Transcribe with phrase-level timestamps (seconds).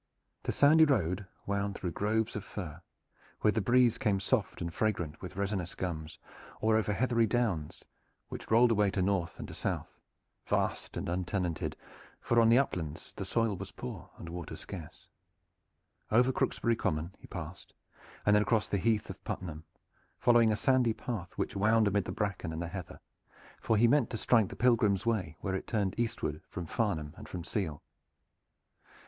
[0.41, 2.81] The sandy road wound through groves of fir,
[3.41, 6.17] where the breeze came soft and fragrant with resinous gums,
[6.59, 7.83] or over heathery downs,
[8.27, 9.99] which rolled away to north and to south,
[10.47, 11.77] vast and untenanted,
[12.19, 15.07] for on the uplands the soil was poor and water scarce.
[16.09, 17.75] Over Crooksbury Common he passed,
[18.25, 19.65] and then across the great Heath of Puttenham,
[20.17, 23.01] following a sandy path which wound amid the bracken and the heather,
[23.61, 27.29] for he meant to strike the Pilgrims' Way where it turned eastward from Farnham and
[27.29, 27.83] from Seale.